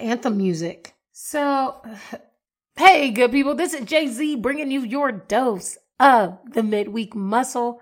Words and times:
Anthem 0.00 0.36
music. 0.36 0.94
So, 1.12 1.82
hey, 2.76 3.10
good 3.10 3.32
people, 3.32 3.54
this 3.54 3.74
is 3.74 3.84
JZ 3.84 4.40
bringing 4.40 4.70
you 4.70 4.82
your 4.82 5.12
dose 5.12 5.78
of 5.98 6.38
the 6.52 6.62
midweek 6.62 7.14
muscle. 7.14 7.80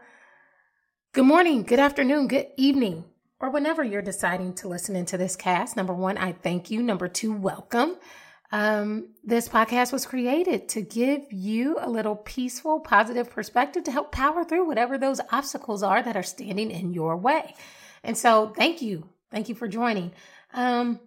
Good 1.13 1.27
morning, 1.27 1.63
good 1.63 1.79
afternoon, 1.79 2.29
good 2.29 2.49
evening, 2.57 3.05
or 3.41 3.51
whenever 3.51 3.85
you're 3.85 4.03
deciding 4.03 4.55
to 4.55 4.69
listen 4.69 4.97
into 4.97 5.17
this 5.17 5.37
cast. 5.37 5.77
Number 5.77 5.95
one, 5.95 6.19
I 6.19 6.33
thank 6.33 6.71
you. 6.71 6.83
Number 6.83 7.09
two, 7.09 7.33
welcome. 7.33 7.97
Um, 8.53 9.15
this 9.25 9.49
podcast 9.49 9.93
was 9.93 10.07
created 10.07 10.69
to 10.71 10.81
give 10.81 11.23
you 11.31 11.79
a 11.81 11.91
little 11.91 12.17
peaceful, 12.17 12.81
positive 12.81 13.29
perspective 13.29 13.85
to 13.85 13.93
help 13.93 14.13
power 14.13 14.45
through 14.45 14.67
whatever 14.67 14.99
those 14.99 15.21
obstacles 15.33 15.83
are 15.83 16.03
that 16.03 16.17
are 16.17 16.23
standing 16.23 16.71
in 16.71 16.93
your 16.93 17.17
way. 17.17 17.55
And 18.05 18.17
so, 18.17 18.53
thank 18.57 18.81
you. 18.81 19.09
Thank 19.31 19.49
you 19.49 19.55
for 19.55 19.69
joining. 19.69 20.13
Um, 20.55 21.01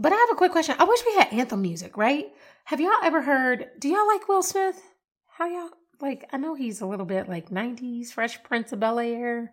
but 0.00 0.12
I 0.12 0.16
have 0.16 0.30
a 0.32 0.36
quick 0.36 0.52
question. 0.52 0.74
I 0.78 0.84
wish 0.84 1.00
we 1.06 1.14
had 1.14 1.32
anthem 1.32 1.62
music, 1.62 1.96
right? 1.96 2.26
Have 2.64 2.80
y'all 2.80 2.92
ever 3.04 3.22
heard? 3.22 3.68
Do 3.78 3.88
y'all 3.88 4.06
like 4.06 4.28
Will 4.28 4.42
Smith? 4.42 4.80
How 5.28 5.46
y'all 5.46 5.70
like? 6.00 6.28
I 6.32 6.38
know 6.38 6.54
he's 6.54 6.80
a 6.80 6.86
little 6.86 7.06
bit 7.06 7.28
like 7.28 7.50
90s, 7.50 8.08
Fresh 8.08 8.42
Prince 8.42 8.72
of 8.72 8.80
Bel 8.80 8.98
Air. 8.98 9.52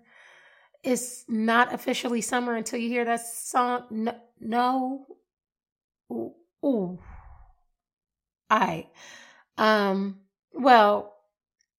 It's 0.84 1.26
not 1.28 1.74
officially 1.74 2.22
summer 2.22 2.56
until 2.56 2.80
you 2.80 2.90
hear 2.90 3.06
that 3.06 3.26
song. 3.26 3.84
No. 3.92 4.16
no. 4.40 5.06
Ooh. 6.12 6.34
Ooh. 6.66 7.00
Um, 9.58 10.20
well, 10.54 11.14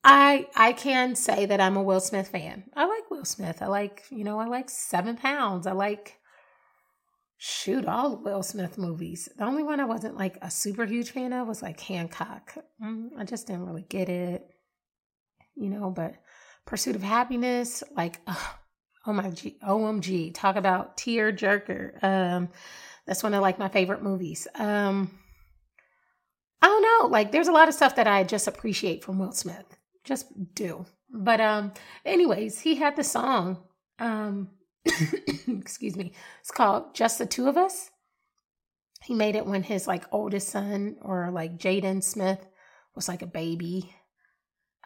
I 0.05 0.49
I 0.55 0.73
can 0.73 1.15
say 1.15 1.47
that 1.47 1.61
I'm 1.61 1.77
a 1.77 1.83
Will 1.83 2.01
Smith 2.01 2.29
fan. 2.29 2.65
I 2.75 2.85
like 2.87 3.11
Will 3.11 3.25
Smith. 3.25 3.63
I 3.63 3.67
like, 3.67 4.05
you 4.11 4.25
know, 4.25 4.39
I 4.39 4.47
like 4.47 4.69
Seven 4.71 5.17
Pounds. 5.17 5.67
I 5.67 5.73
like 5.73 6.18
shoot 7.39 7.87
all 7.87 8.17
Will 8.17 8.43
Smith 8.43 8.77
movies. 8.77 9.29
The 9.39 9.45
only 9.45 9.63
one 9.63 9.81
I 9.81 9.85
wasn't 9.85 10.17
like 10.17 10.37
a 10.43 10.51
super 10.51 10.85
huge 10.85 11.13
fan 11.13 11.33
of 11.33 11.47
was 11.47 11.63
like 11.63 11.81
Hancock. 11.81 12.55
Mm, 12.83 13.11
I 13.17 13.25
just 13.25 13.47
didn't 13.47 13.67
really 13.67 13.87
get 13.89 14.09
it, 14.09 14.45
you 15.55 15.71
know. 15.71 15.91
But 15.91 16.17
Pursuit 16.67 16.97
of 16.97 17.03
Happiness, 17.03 17.85
like, 17.97 18.21
oh 18.27 19.13
my 19.13 19.31
G, 19.31 19.57
OMG, 19.63 20.35
talk 20.35 20.57
about 20.57 20.97
tear 20.97 21.33
jerker. 21.33 22.03
Um, 22.03 22.49
that's 23.07 23.23
one 23.23 23.35
of 23.35 23.41
like 23.41 23.59
my 23.59 23.69
favorite 23.69 24.03
movies. 24.03 24.49
Um, 24.57 25.11
I 26.61 26.67
don't 26.67 26.83
know, 26.83 27.09
like, 27.09 27.31
there's 27.31 27.47
a 27.47 27.53
lot 27.53 27.69
of 27.69 27.75
stuff 27.75 27.95
that 27.97 28.09
I 28.09 28.25
just 28.25 28.49
appreciate 28.49 29.05
from 29.05 29.21
Will 29.21 29.31
Smith, 29.31 29.65
just 30.03 30.27
do. 30.55 30.85
But 31.09 31.41
um, 31.41 31.73
anyways, 32.05 32.61
he 32.61 32.75
had 32.75 32.97
the 32.97 33.05
song. 33.05 33.63
Um, 34.01 34.51
excuse 35.49 35.97
me. 35.97 36.13
It's 36.41 36.51
called 36.51 36.95
Just 36.95 37.19
the 37.19 37.27
Two 37.27 37.49
of 37.49 37.57
Us. 37.57 37.91
He 39.03 39.15
made 39.15 39.37
it 39.37 39.47
when 39.47 39.63
his 39.63 39.87
like 39.87 40.05
oldest 40.13 40.49
son 40.49 40.97
or 41.03 41.31
like 41.31 41.59
Jaden 41.59 42.03
Smith 42.03 42.45
was 42.95 43.09
like 43.09 43.23
a 43.23 43.27
baby. 43.27 43.95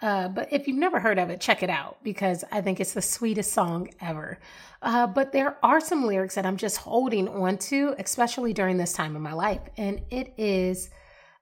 Uh, 0.00 0.28
but 0.28 0.52
if 0.52 0.66
you've 0.66 0.76
never 0.76 0.98
heard 0.98 1.18
of 1.18 1.30
it, 1.30 1.40
check 1.40 1.62
it 1.62 1.70
out 1.70 1.98
because 2.02 2.44
I 2.50 2.60
think 2.60 2.80
it's 2.80 2.92
the 2.92 3.02
sweetest 3.02 3.52
song 3.52 3.90
ever. 4.00 4.40
Uh, 4.82 5.06
but 5.06 5.32
there 5.32 5.56
are 5.62 5.80
some 5.80 6.06
lyrics 6.06 6.34
that 6.34 6.44
I'm 6.44 6.56
just 6.56 6.78
holding 6.78 7.28
on 7.28 7.58
to, 7.58 7.94
especially 7.98 8.52
during 8.52 8.78
this 8.78 8.92
time 8.92 9.14
in 9.14 9.22
my 9.22 9.32
life. 9.32 9.60
And 9.76 10.02
it 10.10 10.34
is 10.36 10.90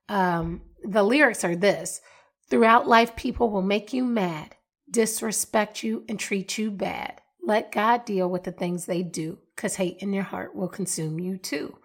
um, 0.08 0.62
the 0.84 1.02
lyrics 1.02 1.44
are 1.44 1.56
this 1.56 2.00
Throughout 2.50 2.88
life, 2.88 3.14
people 3.14 3.48
will 3.50 3.62
make 3.62 3.92
you 3.92 4.04
mad, 4.04 4.56
disrespect 4.90 5.84
you, 5.84 6.04
and 6.08 6.18
treat 6.18 6.58
you 6.58 6.72
bad. 6.72 7.19
Let 7.42 7.72
God 7.72 8.04
deal 8.04 8.28
with 8.28 8.44
the 8.44 8.52
things 8.52 8.86
they 8.86 9.02
do, 9.02 9.38
because 9.56 9.76
hate 9.76 9.98
in 9.98 10.12
your 10.12 10.24
heart 10.24 10.54
will 10.54 10.68
consume 10.68 11.18
you 11.18 11.38
too. 11.38 11.76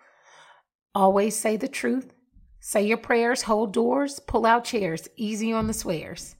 Always 0.94 1.36
say 1.36 1.58
the 1.58 1.68
truth. 1.68 2.14
Say 2.60 2.88
your 2.88 2.98
prayers, 2.98 3.44
hold 3.44 3.74
doors, 3.74 4.20
pull 4.20 4.46
out 4.46 4.64
chairs, 4.64 5.08
easy 5.16 5.54
on 5.54 5.68
the 5.68 5.74
swears. 5.74 6.36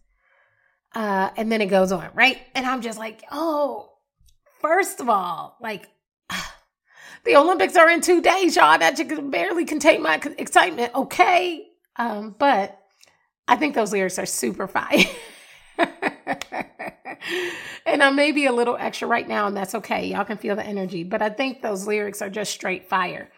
Uh, 0.96 1.30
and 1.38 1.52
then 1.52 1.62
it 1.62 1.68
goes 1.68 1.92
on, 1.92 2.10
right? 2.14 2.40
And 2.56 2.66
I'm 2.66 2.82
just 2.82 2.98
like, 2.98 3.24
oh, 3.32 3.92
first 4.62 5.02
of 5.02 5.10
all, 5.10 5.58
like, 5.62 5.88
the 7.26 7.36
Olympics 7.36 7.76
are 7.76 7.90
in 7.90 8.02
two 8.02 8.22
days, 8.22 8.56
y'all. 8.56 8.80
That 8.80 8.96
can 8.96 9.30
barely 9.30 9.66
contain 9.66 10.02
my 10.02 10.20
excitement, 10.38 10.96
okay? 10.96 11.68
Um, 11.98 12.36
but 12.40 12.80
I 13.48 13.58
think 13.58 13.76
those 13.76 13.92
lyrics 13.92 14.18
are 14.18 14.26
super 14.26 14.68
fire. 14.68 14.98
and 17.86 18.04
I 18.04 18.10
may 18.12 18.32
be 18.32 18.46
a 18.46 18.52
little 18.52 18.78
extra 18.78 19.08
right 19.08 19.28
now, 19.28 19.48
and 19.48 19.56
that's 19.56 19.76
okay. 19.76 20.08
Y'all 20.08 20.26
can 20.26 20.38
feel 20.38 20.56
the 20.56 20.66
energy, 20.66 21.04
but 21.04 21.22
I 21.22 21.30
think 21.30 21.62
those 21.62 21.88
lyrics 21.88 22.22
are 22.22 22.30
just 22.30 22.52
straight 22.52 22.90
fire. 22.90 23.32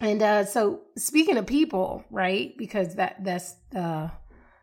And 0.00 0.22
uh, 0.22 0.44
so, 0.44 0.82
speaking 0.96 1.36
of 1.36 1.46
people, 1.46 2.04
right? 2.10 2.56
Because 2.58 2.96
that 2.96 3.22
that's 3.24 3.54
the 3.70 4.10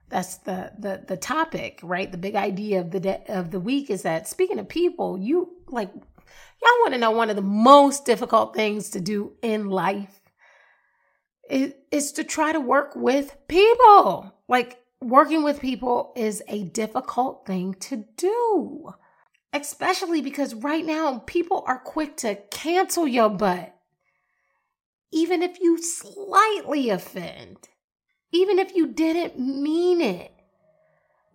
that's 0.10 0.38
the 0.38 0.72
the 0.78 1.04
the 1.08 1.18
topic, 1.18 1.80
right? 1.84 2.12
The 2.12 2.18
big 2.18 2.36
idea 2.36 2.82
of 2.82 2.92
the 2.92 3.00
de- 3.00 3.32
of 3.32 3.52
the 3.52 3.60
week 3.60 3.90
is 3.90 4.04
that 4.04 4.28
speaking 4.28 4.60
of 4.60 4.68
people, 4.68 5.18
you 5.18 5.50
like 5.70 5.90
y'all 5.94 6.82
want 6.82 6.94
to 6.94 7.00
know 7.00 7.12
one 7.12 7.30
of 7.30 7.36
the 7.36 7.42
most 7.42 8.06
difficult 8.06 8.54
things 8.54 8.90
to 8.92 9.00
do 9.00 9.34
in 9.42 9.70
life 9.70 10.20
is, 11.50 11.74
is 11.92 12.12
to 12.14 12.24
try 12.24 12.52
to 12.52 12.60
work 12.60 12.96
with 12.96 13.36
people. 13.48 14.34
Like 14.48 14.81
working 15.02 15.44
with 15.44 15.60
people 15.60 16.14
is 16.16 16.44
a 16.48 16.64
difficult 16.64 17.46
thing 17.46 17.74
to 17.74 18.06
do, 18.18 18.94
especially 19.52 20.22
because 20.22 20.54
right 20.54 20.86
now 20.86 21.24
people 21.26 21.64
are 21.68 21.80
quick 21.80 22.16
to 22.18 22.36
cancel 22.52 23.08
your 23.08 23.30
butt. 23.30 23.76
Even 25.12 25.42
if 25.42 25.60
you 25.60 25.82
slightly 25.82 26.90
offend, 26.90 27.68
even 28.32 28.60
if 28.60 28.74
you 28.76 28.88
didn't 28.88 29.38
mean 29.38 30.00
it, 30.00 30.32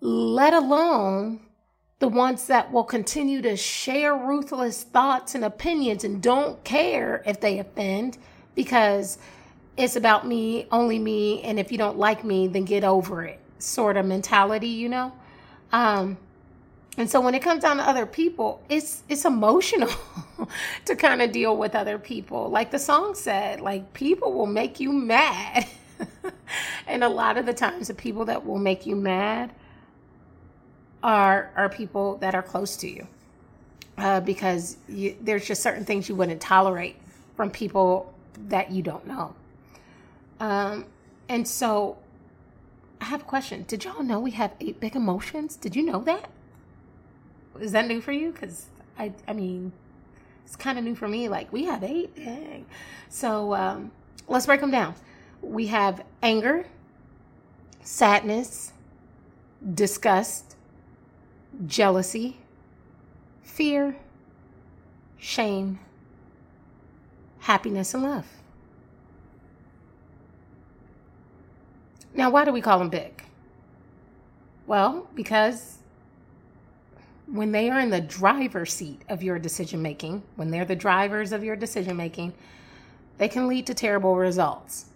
let 0.00 0.54
alone 0.54 1.40
the 1.98 2.08
ones 2.08 2.46
that 2.46 2.72
will 2.72 2.84
continue 2.84 3.42
to 3.42 3.56
share 3.56 4.14
ruthless 4.14 4.84
thoughts 4.84 5.34
and 5.34 5.44
opinions 5.44 6.04
and 6.04 6.22
don't 6.22 6.62
care 6.62 7.22
if 7.26 7.40
they 7.40 7.58
offend 7.58 8.16
because 8.54 9.18
it's 9.76 9.96
about 9.96 10.26
me, 10.26 10.66
only 10.70 10.98
me, 10.98 11.42
and 11.42 11.58
if 11.58 11.72
you 11.72 11.76
don't 11.76 11.98
like 11.98 12.24
me, 12.24 12.46
then 12.46 12.64
get 12.64 12.84
over 12.84 13.24
it 13.24 13.40
sort 13.58 13.96
of 13.96 14.06
mentality, 14.06 14.68
you 14.68 14.88
know? 14.88 15.12
Um, 15.72 16.18
and 16.98 17.10
so 17.10 17.20
when 17.20 17.34
it 17.34 17.42
comes 17.42 17.62
down 17.62 17.76
to 17.76 17.82
other 17.82 18.06
people, 18.06 18.62
it's 18.68 19.02
it's 19.08 19.24
emotional 19.24 19.90
to 20.86 20.96
kind 20.96 21.20
of 21.20 21.30
deal 21.30 21.56
with 21.56 21.74
other 21.74 21.98
people. 21.98 22.48
Like 22.48 22.70
the 22.70 22.78
song 22.78 23.14
said, 23.14 23.60
like 23.60 23.92
people 23.92 24.32
will 24.32 24.46
make 24.46 24.80
you 24.80 24.92
mad. 24.92 25.66
and 26.86 27.04
a 27.04 27.08
lot 27.08 27.36
of 27.36 27.44
the 27.44 27.52
times 27.52 27.88
the 27.88 27.94
people 27.94 28.24
that 28.26 28.46
will 28.46 28.58
make 28.58 28.86
you 28.86 28.96
mad 28.96 29.52
are 31.02 31.50
are 31.54 31.68
people 31.68 32.16
that 32.16 32.34
are 32.34 32.42
close 32.42 32.76
to 32.78 32.88
you. 32.88 33.06
Uh, 33.98 34.20
because 34.20 34.76
you, 34.88 35.16
there's 35.22 35.46
just 35.46 35.62
certain 35.62 35.84
things 35.84 36.08
you 36.08 36.14
wouldn't 36.14 36.40
tolerate 36.40 36.96
from 37.34 37.50
people 37.50 38.12
that 38.48 38.70
you 38.70 38.82
don't 38.82 39.06
know. 39.06 39.34
Um, 40.38 40.84
and 41.28 41.46
so 41.48 41.96
have 43.06 43.22
a 43.22 43.24
question. 43.24 43.64
Did 43.66 43.84
y'all 43.84 44.02
know 44.02 44.20
we 44.20 44.32
have 44.32 44.52
eight 44.60 44.80
big 44.80 44.96
emotions? 44.96 45.56
Did 45.56 45.74
you 45.74 45.82
know 45.82 46.00
that? 46.02 46.30
Is 47.60 47.72
that 47.72 47.86
new 47.86 48.00
for 48.00 48.12
you? 48.12 48.32
Because 48.32 48.66
I, 48.98 49.12
I 49.26 49.32
mean, 49.32 49.72
it's 50.44 50.56
kind 50.56 50.78
of 50.78 50.84
new 50.84 50.94
for 50.94 51.08
me. 51.08 51.28
Like 51.28 51.52
we 51.52 51.64
have 51.64 51.82
eight. 51.82 52.14
Dang. 52.16 52.66
So 53.08 53.54
um, 53.54 53.90
let's 54.28 54.46
break 54.46 54.60
them 54.60 54.70
down. 54.70 54.94
We 55.42 55.66
have 55.68 56.04
anger, 56.22 56.66
sadness, 57.82 58.72
disgust, 59.74 60.56
jealousy, 61.66 62.38
fear, 63.42 63.96
shame, 65.18 65.78
happiness, 67.40 67.94
and 67.94 68.02
love. 68.02 68.26
Now, 72.16 72.30
why 72.30 72.44
do 72.44 72.52
we 72.52 72.62
call 72.62 72.78
them 72.78 72.88
big? 72.88 73.22
Well, 74.66 75.06
because 75.14 75.78
when 77.26 77.52
they 77.52 77.70
are 77.70 77.78
in 77.78 77.90
the 77.90 78.00
driver's 78.00 78.72
seat 78.72 79.02
of 79.08 79.22
your 79.22 79.38
decision 79.38 79.82
making, 79.82 80.22
when 80.36 80.50
they're 80.50 80.64
the 80.64 80.76
drivers 80.76 81.32
of 81.32 81.44
your 81.44 81.56
decision 81.56 81.96
making, 81.96 82.32
they 83.18 83.28
can 83.28 83.48
lead 83.48 83.66
to 83.66 83.74
terrible 83.74 84.16
results. 84.16 84.86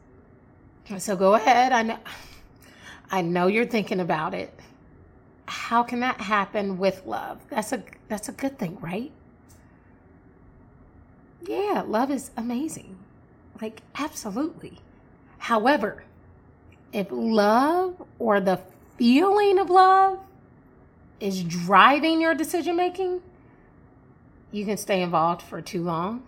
So 0.99 1.15
go 1.15 1.35
ahead. 1.35 1.73
I 1.73 1.83
know, 1.83 1.99
I 3.11 3.23
know 3.23 3.47
you're 3.47 3.67
thinking 3.67 4.01
about 4.01 4.35
it. 4.35 4.53
How 5.47 5.83
can 5.83 6.01
that 6.01 6.21
happen 6.21 6.79
with 6.79 7.05
love? 7.07 7.41
That's 7.49 7.73
a 7.73 7.83
that's 8.09 8.29
a 8.29 8.33
good 8.33 8.59
thing, 8.59 8.79
right? 8.81 9.11
Yeah, 11.47 11.85
love 11.87 12.11
is 12.11 12.31
amazing. 12.37 12.99
Like 13.61 13.83
absolutely. 13.97 14.79
However, 15.39 16.05
if 16.93 17.09
love 17.11 18.03
or 18.19 18.41
the 18.41 18.61
feeling 18.97 19.59
of 19.59 19.71
love 19.71 20.19
is 21.21 21.43
driving 21.43 22.21
your 22.21 22.35
decision 22.35 22.77
making, 22.77 23.21
you 24.53 24.65
can 24.65 24.77
stay 24.77 25.03
involved 25.03 25.43
for 25.43 25.61
too 25.61 25.83
long 25.83 26.23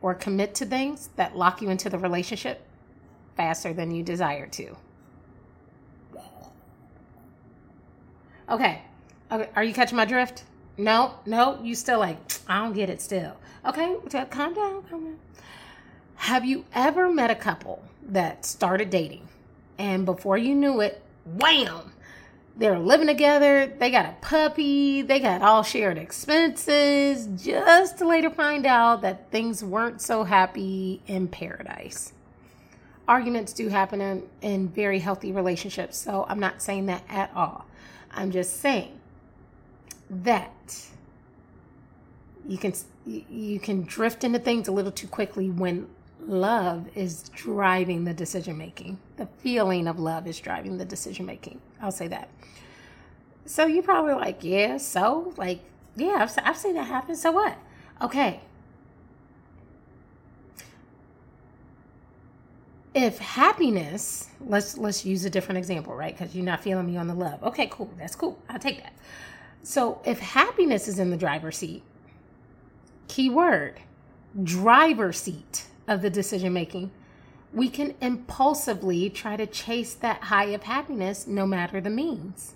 or 0.00 0.14
commit 0.14 0.54
to 0.54 0.66
things 0.66 1.10
that 1.16 1.36
lock 1.36 1.60
you 1.60 1.68
into 1.68 1.90
the 1.90 1.98
relationship 1.98 2.62
faster 3.36 3.72
than 3.72 3.90
you 3.90 4.02
desire 4.02 4.46
to. 4.46 4.76
Okay. 8.48 8.82
Okay. 9.30 9.48
Are 9.56 9.64
you 9.64 9.74
catching 9.74 9.96
my 9.96 10.04
drift? 10.04 10.44
No, 10.78 11.14
no, 11.24 11.58
you 11.62 11.74
still 11.74 11.98
like, 11.98 12.18
I 12.46 12.62
don't 12.62 12.74
get 12.74 12.90
it 12.90 13.00
still. 13.00 13.36
Okay, 13.64 13.96
calm 14.30 14.54
down, 14.54 14.82
calm 14.84 15.04
down. 15.04 15.18
Have 16.16 16.44
you 16.44 16.64
ever 16.74 17.10
met 17.12 17.30
a 17.30 17.34
couple 17.34 17.82
that 18.02 18.44
started 18.44 18.90
dating 18.90 19.26
and 19.78 20.06
before 20.06 20.38
you 20.38 20.54
knew 20.54 20.80
it, 20.80 21.02
wham, 21.24 21.92
they're 22.56 22.78
living 22.78 23.06
together, 23.06 23.66
they 23.66 23.90
got 23.90 24.06
a 24.06 24.16
puppy, 24.22 25.02
they 25.02 25.20
got 25.20 25.42
all 25.42 25.62
shared 25.62 25.98
expenses, 25.98 27.28
just 27.42 27.98
to 27.98 28.06
later 28.06 28.30
find 28.30 28.64
out 28.64 29.02
that 29.02 29.30
things 29.30 29.62
weren't 29.62 30.00
so 30.00 30.24
happy 30.24 31.02
in 31.06 31.28
paradise. 31.28 32.12
Arguments 33.06 33.52
do 33.52 33.68
happen 33.68 34.00
in, 34.00 34.22
in 34.40 34.68
very 34.68 34.98
healthy 34.98 35.32
relationships, 35.32 35.96
so 35.98 36.24
I'm 36.28 36.40
not 36.40 36.62
saying 36.62 36.86
that 36.86 37.04
at 37.08 37.30
all. 37.36 37.66
I'm 38.10 38.30
just 38.30 38.60
saying 38.60 38.98
that 40.08 40.86
you 42.48 42.58
can 42.58 42.72
you 43.04 43.60
can 43.60 43.82
drift 43.82 44.24
into 44.24 44.38
things 44.38 44.66
a 44.66 44.72
little 44.72 44.90
too 44.90 45.06
quickly 45.06 45.48
when 45.48 45.86
love 46.28 46.88
is 46.94 47.28
driving 47.30 48.04
the 48.04 48.14
decision 48.14 48.58
making. 48.58 48.98
The 49.16 49.26
feeling 49.38 49.88
of 49.88 49.98
love 49.98 50.26
is 50.26 50.38
driving 50.38 50.78
the 50.78 50.84
decision 50.84 51.26
making. 51.26 51.60
I'll 51.80 51.92
say 51.92 52.08
that. 52.08 52.28
So 53.44 53.66
you're 53.66 53.82
probably 53.82 54.14
like, 54.14 54.42
yeah, 54.42 54.76
so 54.76 55.32
like, 55.36 55.60
yeah, 55.94 56.18
I've, 56.20 56.38
I've 56.44 56.56
seen 56.56 56.74
that 56.74 56.86
happen. 56.86 57.14
So 57.16 57.32
what? 57.32 57.56
Okay. 58.02 58.40
If 62.94 63.18
happiness, 63.18 64.28
let's 64.40 64.78
let's 64.78 65.04
use 65.04 65.26
a 65.26 65.30
different 65.30 65.58
example, 65.58 65.94
right? 65.94 66.16
Because 66.16 66.34
you're 66.34 66.44
not 66.44 66.62
feeling 66.62 66.86
me 66.86 66.96
on 66.96 67.06
the 67.06 67.14
love. 67.14 67.42
Okay, 67.42 67.68
cool. 67.70 67.90
That's 67.98 68.16
cool. 68.16 68.38
I'll 68.48 68.58
take 68.58 68.82
that. 68.82 68.94
So 69.62 70.00
if 70.04 70.18
happiness 70.18 70.88
is 70.88 70.98
in 70.98 71.10
the 71.10 71.16
driver's 71.16 71.58
seat, 71.58 71.82
key 73.06 73.28
word, 73.28 73.80
driver 74.42 75.12
seat 75.12 75.66
of 75.88 76.02
the 76.02 76.10
decision 76.10 76.52
making, 76.52 76.90
we 77.52 77.68
can 77.68 77.94
impulsively 78.00 79.08
try 79.08 79.36
to 79.36 79.46
chase 79.46 79.94
that 79.94 80.24
high 80.24 80.46
of 80.46 80.64
happiness 80.64 81.26
no 81.26 81.46
matter 81.46 81.80
the 81.80 81.90
means. 81.90 82.52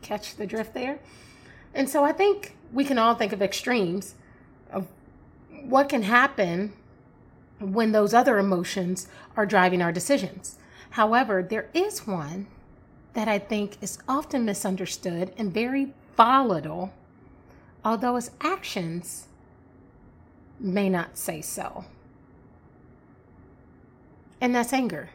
Catch 0.00 0.36
the 0.36 0.46
drift 0.46 0.74
there? 0.74 0.98
And 1.74 1.88
so 1.88 2.04
I 2.04 2.12
think 2.12 2.56
we 2.72 2.84
can 2.84 2.98
all 2.98 3.14
think 3.14 3.32
of 3.32 3.42
extremes 3.42 4.14
of 4.70 4.86
what 5.64 5.88
can 5.88 6.02
happen 6.02 6.72
when 7.58 7.92
those 7.92 8.14
other 8.14 8.38
emotions 8.38 9.06
are 9.36 9.46
driving 9.46 9.82
our 9.82 9.92
decisions. 9.92 10.58
However, 10.90 11.42
there 11.42 11.68
is 11.72 12.06
one 12.06 12.46
that 13.14 13.28
I 13.28 13.38
think 13.38 13.76
is 13.80 13.98
often 14.08 14.44
misunderstood 14.44 15.32
and 15.36 15.52
very 15.52 15.92
volatile, 16.16 16.92
although 17.84 18.16
its 18.16 18.30
actions 18.40 19.26
may 20.58 20.88
not 20.88 21.18
say 21.18 21.40
so. 21.40 21.84
And 24.42 24.52
that's 24.52 24.72
anger. 24.72 25.08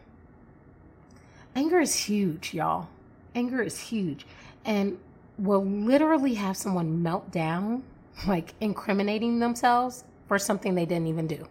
Anger 1.53 1.81
is 1.81 1.93
huge, 1.93 2.53
y'all. 2.53 2.87
Anger 3.35 3.61
is 3.61 3.77
huge 3.77 4.25
and 4.63 4.97
will 5.37 5.65
literally 5.65 6.35
have 6.35 6.55
someone 6.55 7.03
melt 7.03 7.29
down, 7.29 7.83
like 8.25 8.53
incriminating 8.61 9.39
themselves 9.39 10.05
for 10.29 10.39
something 10.39 10.75
they 10.75 10.85
didn't 10.85 11.07
even 11.07 11.27
do. 11.27 11.45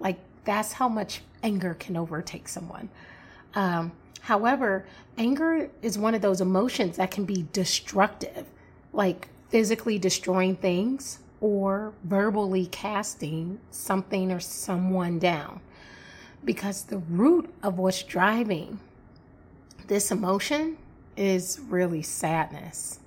Like 0.00 0.18
that's 0.44 0.72
how 0.72 0.88
much 0.88 1.20
anger 1.44 1.74
can 1.74 1.96
overtake 1.96 2.48
someone. 2.48 2.88
Um, 3.54 3.92
however, 4.22 4.84
anger 5.16 5.70
is 5.82 5.96
one 5.96 6.16
of 6.16 6.22
those 6.22 6.40
emotions 6.40 6.96
that 6.96 7.12
can 7.12 7.24
be 7.24 7.46
destructive, 7.52 8.46
like 8.92 9.28
physically 9.48 9.96
destroying 9.96 10.56
things 10.56 11.20
or 11.40 11.92
verbally 12.02 12.66
casting 12.66 13.60
something 13.70 14.32
or 14.32 14.40
someone 14.40 15.20
down. 15.20 15.60
Because 16.44 16.84
the 16.84 16.98
root 16.98 17.52
of 17.62 17.78
what's 17.78 18.02
driving 18.02 18.78
this 19.86 20.10
emotion 20.10 20.78
is 21.16 21.60
really 21.68 22.02
sadness. 22.02 23.00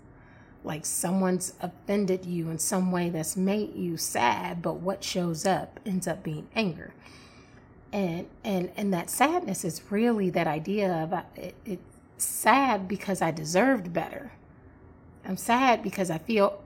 Like 0.64 0.86
someone's 0.86 1.54
offended 1.62 2.26
you 2.26 2.50
in 2.50 2.60
some 2.60 2.92
way 2.92 3.10
that's 3.10 3.38
made 3.38 3.76
you 3.76 3.98
sad, 3.98 4.62
but 4.62 4.76
what 4.76 5.04
shows 5.04 5.46
up 5.46 5.80
ends 5.86 6.08
up 6.08 6.24
being 6.24 6.48
anger. 6.56 6.94
And 7.92 8.28
and 8.44 8.72
and 8.76 8.94
that 8.94 9.10
sadness 9.10 9.64
is 9.66 9.82
really 9.90 10.30
that 10.32 10.48
idea 10.48 10.92
of 10.92 11.14
uh, 11.14 11.24
it, 11.36 11.56
it's 11.66 11.98
sad 12.18 12.88
because 12.88 13.22
I 13.22 13.32
deserved 13.32 13.94
better. 13.94 14.32
I'm 15.26 15.38
sad 15.38 15.82
because 15.82 16.10
I 16.10 16.18
feel 16.18 16.62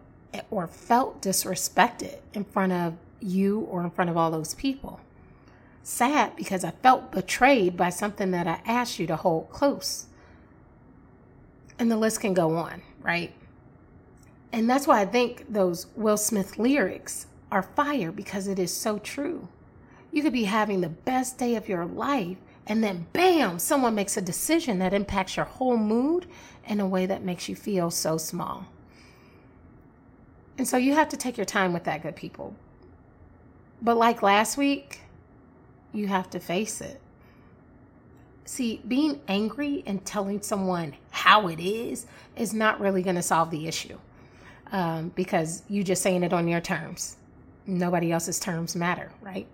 or 0.50 0.68
felt 0.68 1.22
disrespected 1.22 2.18
in 2.34 2.44
front 2.44 2.74
of 2.74 2.96
you 3.20 3.60
or 3.62 3.84
in 3.84 3.92
front 3.92 4.10
of 4.10 4.18
all 4.18 4.32
those 4.32 4.54
people. 4.56 5.00
Sad 5.84 6.36
because 6.38 6.64
I 6.64 6.72
felt 6.72 7.12
betrayed 7.12 7.76
by 7.76 7.90
something 7.90 8.32
that 8.32 8.48
I 8.48 8.62
asked 8.66 9.00
you 9.00 9.08
to 9.08 9.18
hold 9.18 9.50
close. 9.50 10.06
And 11.78 11.92
the 11.92 11.98
list 11.98 12.22
can 12.22 12.34
go 12.34 12.56
on, 12.56 12.82
right? 13.02 13.34
And 14.54 14.70
that's 14.70 14.88
why 14.88 15.02
I 15.02 15.06
think 15.06 15.52
those 15.52 15.88
Will 15.96 16.16
Smith 16.16 16.58
lyrics 16.58 17.28
are 17.52 17.64
fire 17.64 18.12
because 18.12 18.48
it 18.48 18.60
is 18.60 18.72
so 18.72 18.98
true. 19.00 19.50
You 20.12 20.22
could 20.22 20.34
be 20.34 20.46
having 20.46 20.82
the 20.82 20.90
best 20.90 21.38
day 21.38 21.56
of 21.56 21.68
your 21.68 21.86
life, 21.86 22.38
and 22.68 22.84
then 22.84 23.08
bam, 23.14 23.60
someone 23.60 23.96
makes 23.96 24.16
a 24.16 24.22
decision 24.22 24.80
that 24.80 24.94
impacts 24.94 25.36
your 25.36 25.46
whole 25.46 25.76
mood 25.76 26.28
in 26.66 26.80
a 26.80 26.88
way 26.88 27.06
that 27.08 27.24
makes 27.24 27.50
you 27.50 27.56
feel 27.56 27.92
so 27.92 28.18
small. 28.18 28.68
And 30.58 30.68
so 30.68 30.78
you 30.78 30.94
have 30.94 31.10
to 31.10 31.18
take 31.18 31.36
your 31.36 31.46
time 31.46 31.74
with 31.74 31.84
that, 31.86 32.04
good 32.04 32.16
people. 32.16 32.56
But 33.82 33.98
like 33.98 34.22
last 34.22 34.56
week, 34.56 35.02
you 35.94 36.08
have 36.08 36.30
to 36.32 36.40
face 36.40 36.82
it. 36.82 37.00
See, 38.46 38.82
being 38.88 39.22
angry 39.28 39.84
and 39.86 40.04
telling 40.04 40.42
someone 40.42 40.96
how 41.12 41.48
it 41.48 41.60
is 41.60 42.06
is 42.36 42.54
not 42.54 42.80
really 42.80 43.02
going 43.02 43.16
to 43.16 43.22
solve 43.22 43.52
the 43.52 43.68
issue 43.68 43.98
um, 44.72 45.14
because 45.16 45.64
you're 45.70 45.84
just 45.84 46.02
saying 46.02 46.24
it 46.24 46.34
on 46.34 46.48
your 46.48 46.60
terms. 46.60 47.16
Nobody 47.66 48.12
else's 48.12 48.40
terms 48.40 48.76
matter, 48.76 49.12
right? 49.22 49.48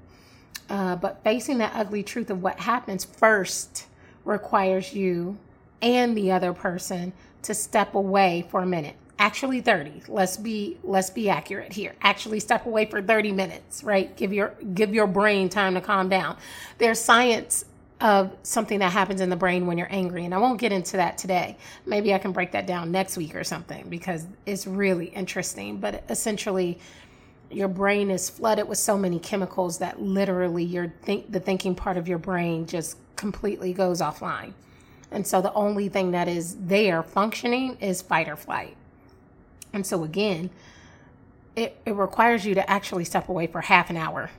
Uh, 0.70 0.96
but 0.96 1.24
facing 1.24 1.60
that 1.60 1.74
ugly 1.76 2.02
truth 2.02 2.30
of 2.30 2.42
what 2.42 2.60
happens 2.60 3.04
first 3.04 3.86
requires 4.26 4.94
you 4.94 5.38
and 5.82 6.18
the 6.18 6.32
other 6.32 6.54
person 6.54 7.14
to 7.44 7.54
step 7.54 7.96
away 7.96 8.46
for 8.50 8.62
a 8.62 8.66
minute 8.66 8.96
actually 9.20 9.60
30 9.60 10.04
let's 10.08 10.38
be 10.38 10.78
let's 10.84 11.10
be 11.10 11.30
accurate 11.30 11.74
here. 11.74 11.94
Actually 12.02 12.40
step 12.40 12.66
away 12.66 12.86
for 12.86 13.02
30 13.02 13.34
minutes 13.34 13.84
right? 13.84 14.16
Give 14.16 14.34
your 14.34 14.56
give 14.74 14.94
your 14.94 15.08
brain 15.08 15.50
time 15.50 15.76
to 15.76 15.82
calm 15.82 16.10
down. 16.10 16.38
There's 16.78 17.00
science 17.00 17.66
of 18.02 18.32
something 18.44 18.80
that 18.80 18.94
happens 18.94 19.20
in 19.20 19.30
the 19.30 19.36
brain 19.36 19.68
when 19.68 19.78
you're 19.78 19.92
angry 19.92 20.24
and 20.24 20.34
i 20.34 20.38
won't 20.38 20.58
get 20.58 20.72
into 20.72 20.96
that 20.96 21.18
today. 21.18 21.58
Maybe 21.86 22.14
i 22.14 22.18
can 22.18 22.32
break 22.32 22.54
that 22.54 22.66
down 22.66 22.92
next 22.92 23.18
week 23.18 23.36
or 23.36 23.44
something 23.44 23.90
because 23.90 24.26
it's 24.46 24.66
really 24.66 25.08
interesting. 25.08 25.78
But 25.78 26.06
essentially 26.10 26.80
your 27.52 27.68
brain 27.68 28.10
is 28.10 28.30
flooded 28.30 28.68
with 28.68 28.78
so 28.78 28.98
many 28.98 29.20
chemicals 29.20 29.80
that 29.80 30.02
literally 30.02 30.64
your 30.64 30.94
think 31.02 31.32
the 31.32 31.40
thinking 31.40 31.76
part 31.76 31.98
of 31.98 32.08
your 32.08 32.20
brain 32.20 32.66
just 32.66 32.98
completely 33.18 33.74
goes 33.74 34.00
offline. 34.00 34.54
And 35.12 35.26
so 35.26 35.42
the 35.42 35.52
only 35.54 35.90
thing 35.90 36.12
that 36.12 36.28
is 36.28 36.56
there 36.56 37.04
functioning 37.04 37.76
is 37.82 38.02
fight 38.02 38.30
or 38.30 38.36
flight 38.38 38.78
and 39.74 39.86
so, 39.86 40.04
again, 40.04 40.50
it, 41.56 41.78
it 41.86 41.92
requires 41.92 42.46
you 42.46 42.56
to 42.56 42.70
actually 42.70 43.06
step 43.06 43.30
away 43.30 43.48
for 43.48 43.62
half 43.62 43.90
an 43.90 43.98
hour, 43.98 44.30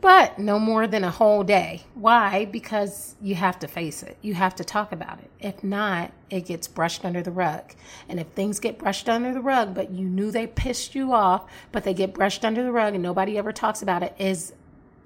but 0.00 0.38
no 0.38 0.58
more 0.58 0.86
than 0.86 1.04
a 1.04 1.10
whole 1.10 1.44
day. 1.44 1.82
Why? 1.94 2.46
Because 2.46 3.14
you 3.20 3.34
have 3.36 3.58
to 3.60 3.68
face 3.68 4.02
it. 4.02 4.16
You 4.20 4.34
have 4.34 4.56
to 4.56 4.64
talk 4.64 4.90
about 4.92 5.18
it. 5.18 5.30
If 5.38 5.62
not, 5.62 6.10
it 6.30 6.46
gets 6.46 6.66
brushed 6.66 7.04
under 7.04 7.22
the 7.22 7.30
rug. 7.30 7.74
And 8.08 8.18
if 8.18 8.26
things 8.28 8.58
get 8.58 8.78
brushed 8.78 9.08
under 9.08 9.32
the 9.32 9.40
rug, 9.40 9.74
but 9.74 9.90
you 9.90 10.08
knew 10.08 10.30
they 10.30 10.46
pissed 10.46 10.94
you 10.94 11.12
off, 11.12 11.48
but 11.70 11.84
they 11.84 11.94
get 11.94 12.14
brushed 12.14 12.44
under 12.44 12.62
the 12.62 12.72
rug 12.72 12.94
and 12.94 13.02
nobody 13.02 13.38
ever 13.38 13.52
talks 13.52 13.82
about 13.82 14.02
it, 14.02 14.14
is 14.18 14.52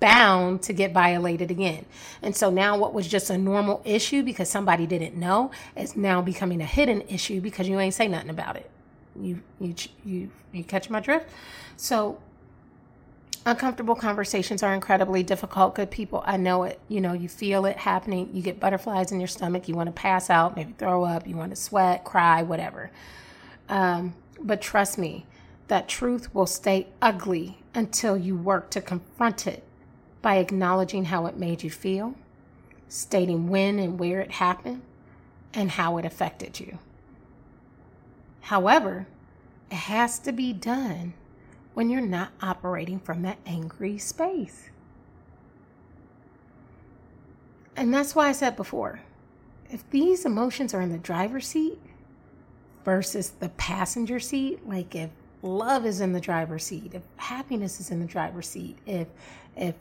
bound 0.00 0.62
to 0.62 0.72
get 0.72 0.92
violated 0.92 1.50
again. 1.50 1.84
And 2.22 2.36
so 2.36 2.50
now 2.50 2.78
what 2.78 2.94
was 2.94 3.08
just 3.08 3.30
a 3.30 3.38
normal 3.38 3.82
issue 3.84 4.22
because 4.22 4.48
somebody 4.48 4.86
didn't 4.86 5.16
know 5.16 5.50
is 5.76 5.96
now 5.96 6.22
becoming 6.22 6.60
a 6.60 6.66
hidden 6.66 7.02
issue 7.02 7.40
because 7.40 7.68
you 7.68 7.78
ain't 7.80 7.94
say 7.94 8.08
nothing 8.08 8.30
about 8.30 8.56
it. 8.56 8.70
You 9.20 9.42
you 9.60 9.74
you 10.04 10.30
you 10.52 10.64
catch 10.64 10.90
my 10.90 11.00
drift. 11.00 11.28
So 11.76 12.20
uncomfortable 13.46 13.94
conversations 13.94 14.62
are 14.62 14.74
incredibly 14.74 15.22
difficult. 15.22 15.74
Good 15.74 15.90
people, 15.90 16.22
I 16.26 16.36
know 16.36 16.64
it. 16.64 16.80
You 16.88 17.00
know, 17.00 17.12
you 17.12 17.28
feel 17.28 17.64
it 17.64 17.76
happening. 17.76 18.30
You 18.32 18.42
get 18.42 18.58
butterflies 18.58 19.12
in 19.12 19.20
your 19.20 19.28
stomach. 19.28 19.68
You 19.68 19.74
want 19.74 19.86
to 19.86 19.92
pass 19.92 20.28
out, 20.28 20.56
maybe 20.56 20.74
throw 20.76 21.04
up. 21.04 21.26
You 21.26 21.36
want 21.36 21.50
to 21.50 21.56
sweat, 21.56 22.04
cry, 22.04 22.42
whatever. 22.42 22.90
Um, 23.68 24.14
but 24.40 24.60
trust 24.60 24.98
me, 24.98 25.26
that 25.68 25.88
truth 25.88 26.34
will 26.34 26.46
stay 26.46 26.88
ugly 27.00 27.58
until 27.74 28.16
you 28.16 28.36
work 28.36 28.70
to 28.70 28.80
confront 28.80 29.46
it 29.46 29.62
by 30.22 30.36
acknowledging 30.36 31.06
how 31.06 31.26
it 31.26 31.36
made 31.36 31.62
you 31.62 31.70
feel, 31.70 32.14
stating 32.88 33.48
when 33.48 33.78
and 33.78 33.98
where 33.98 34.20
it 34.20 34.32
happened, 34.32 34.82
and 35.54 35.72
how 35.72 35.98
it 35.98 36.04
affected 36.04 36.58
you. 36.58 36.78
However, 38.46 39.08
it 39.72 39.74
has 39.74 40.20
to 40.20 40.30
be 40.30 40.52
done 40.52 41.14
when 41.74 41.90
you're 41.90 42.00
not 42.00 42.30
operating 42.40 43.00
from 43.00 43.22
that 43.22 43.38
angry 43.44 43.98
space. 43.98 44.70
And 47.74 47.92
that's 47.92 48.14
why 48.14 48.28
I 48.28 48.32
said 48.32 48.54
before 48.54 49.00
if 49.68 49.88
these 49.90 50.24
emotions 50.24 50.72
are 50.72 50.80
in 50.80 50.92
the 50.92 50.98
driver's 50.98 51.48
seat 51.48 51.80
versus 52.84 53.30
the 53.30 53.48
passenger 53.48 54.20
seat, 54.20 54.64
like 54.66 54.94
if 54.94 55.10
love 55.42 55.84
is 55.84 56.00
in 56.00 56.12
the 56.12 56.20
driver's 56.20 56.62
seat, 56.62 56.94
if 56.94 57.02
happiness 57.16 57.80
is 57.80 57.90
in 57.90 57.98
the 57.98 58.06
driver's 58.06 58.48
seat, 58.48 58.78
if 58.86 59.08
if 59.56 59.74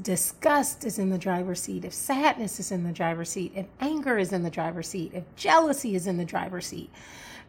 disgust 0.00 0.84
is 0.84 0.98
in 0.98 1.10
the 1.10 1.18
driver's 1.18 1.60
seat, 1.60 1.84
if 1.84 1.92
sadness 1.92 2.58
is 2.58 2.72
in 2.72 2.84
the 2.84 2.92
driver's 2.92 3.30
seat, 3.30 3.52
if 3.54 3.66
anger 3.80 4.16
is 4.16 4.32
in 4.32 4.42
the 4.42 4.50
driver's 4.50 4.88
seat, 4.88 5.12
if 5.14 5.24
jealousy 5.36 5.94
is 5.94 6.06
in 6.06 6.16
the 6.16 6.24
driver's 6.24 6.66
seat, 6.66 6.90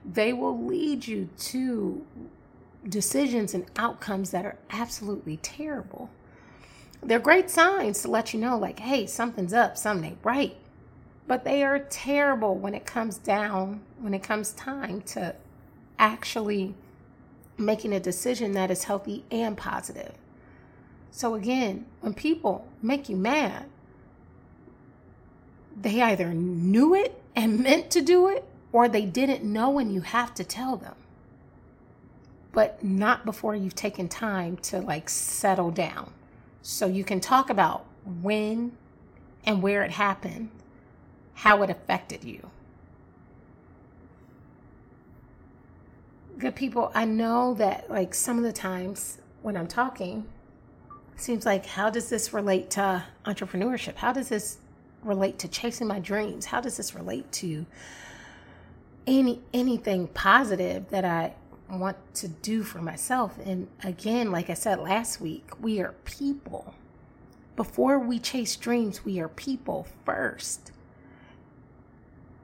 they 0.06 0.34
will 0.34 0.66
lead 0.66 1.08
you 1.08 1.30
to 1.38 2.06
decisions 2.88 3.54
and 3.54 3.66
outcomes 3.78 4.32
that 4.32 4.46
are 4.46 4.58
absolutely 4.72 5.38
terrible. 5.38 6.10
They're 7.02 7.20
great 7.20 7.50
signs 7.50 8.02
to 8.02 8.10
let 8.10 8.34
you 8.34 8.40
know, 8.40 8.58
like, 8.58 8.80
hey, 8.80 9.06
something's 9.06 9.54
up, 9.54 9.78
something 9.78 10.18
right. 10.24 10.56
But 11.28 11.46
they 11.46 11.64
are 11.64 11.80
terrible 11.80 12.56
when 12.56 12.76
it 12.76 12.86
comes 12.86 13.18
down, 13.18 13.82
when 14.00 14.14
it 14.14 14.24
comes 14.24 14.52
time 14.54 15.02
to 15.02 15.36
actually 15.98 16.76
making 17.58 17.94
a 17.94 18.00
decision 18.00 18.52
that 18.54 18.72
is 18.72 18.86
healthy 18.86 19.24
and 19.32 19.56
positive. 19.56 20.14
So, 21.16 21.36
again, 21.36 21.86
when 22.02 22.16
people 22.16 22.68
make 22.82 23.08
you 23.08 23.16
mad, 23.16 23.68
they 25.80 26.02
either 26.02 26.34
knew 26.34 26.96
it 26.96 27.22
and 27.36 27.60
meant 27.64 27.92
to 27.92 28.02
do 28.02 28.28
it, 28.30 28.44
or 28.72 28.90
they 28.90 29.06
didn't 29.06 29.44
know 29.44 29.78
and 29.78 29.94
you 29.94 30.02
have 30.02 30.34
to 30.34 30.44
tell 30.44 30.76
them. 30.76 30.96
But 32.52 32.84
not 32.84 33.26
before 33.26 33.56
you've 33.56 33.76
taken 33.76 34.10
time 34.10 34.58
to 34.64 34.80
like 34.80 35.08
settle 35.08 35.70
down. 35.70 36.12
So 36.64 36.88
you 36.88 37.04
can 37.04 37.20
talk 37.20 37.52
about 37.52 37.86
when 38.04 38.76
and 39.46 39.62
where 39.62 39.84
it 39.84 39.92
happened, 39.92 40.50
how 41.36 41.62
it 41.62 41.70
affected 41.70 42.24
you. 42.24 42.50
Good 46.40 46.56
people, 46.56 46.92
I 46.96 47.06
know 47.06 47.54
that 47.54 47.88
like 47.92 48.16
some 48.16 48.40
of 48.40 48.44
the 48.44 48.52
times 48.52 49.20
when 49.44 49.56
I'm 49.56 49.68
talking, 49.68 50.26
seems 51.16 51.46
like 51.46 51.66
how 51.66 51.90
does 51.90 52.10
this 52.10 52.34
relate 52.34 52.70
to 52.72 53.04
entrepreneurship? 53.26 53.96
How 53.96 54.14
does 54.14 54.30
this 54.30 54.58
relate 55.04 55.40
to 55.40 55.48
chasing 55.48 55.88
my 55.88 56.00
dreams? 56.00 56.46
How 56.46 56.62
does 56.62 56.78
this 56.78 56.96
relate 56.96 57.32
to 57.34 57.66
any 59.06 59.42
anything 59.54 60.08
positive 60.08 60.90
that 60.90 61.06
I 61.06 61.34
want 61.70 61.98
to 62.16 62.28
do 62.28 62.64
for 62.64 62.82
myself. 62.82 63.38
And 63.46 63.68
again, 63.84 64.32
like 64.32 64.50
I 64.50 64.54
said 64.54 64.80
last 64.80 65.20
week, 65.20 65.50
we 65.60 65.80
are 65.82 65.94
people. 66.06 66.74
Before 67.56 68.00
we 68.00 68.20
chase 68.20 68.56
dreams, 68.56 69.06
we 69.06 69.20
are 69.20 69.28
people 69.28 69.88
first. 70.06 70.72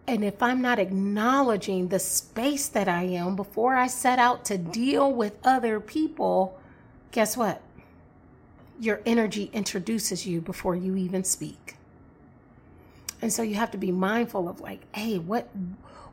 And 0.07 0.23
if 0.23 0.41
I'm 0.41 0.61
not 0.61 0.79
acknowledging 0.79 1.87
the 1.89 1.99
space 1.99 2.67
that 2.69 2.87
I 2.87 3.03
am 3.03 3.35
before 3.35 3.75
I 3.75 3.87
set 3.87 4.17
out 4.17 4.45
to 4.45 4.57
deal 4.57 5.11
with 5.13 5.33
other 5.43 5.79
people, 5.79 6.59
guess 7.11 7.37
what? 7.37 7.61
Your 8.79 9.01
energy 9.05 9.49
introduces 9.53 10.25
you 10.25 10.41
before 10.41 10.75
you 10.75 10.95
even 10.95 11.23
speak. 11.23 11.75
And 13.21 13.33
so 13.33 13.41
you 13.41 13.55
have 13.55 13.71
to 13.71 13.77
be 13.77 13.91
mindful 13.91 14.47
of 14.47 14.61
like, 14.61 14.81
hey, 14.93 15.17
what 15.17 15.49